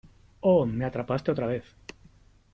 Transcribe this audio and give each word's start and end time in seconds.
¡Oh! 0.39 0.65
Me 0.65 0.85
atrapaste 0.85 1.29
otra 1.29 1.45
vez. 1.45 1.63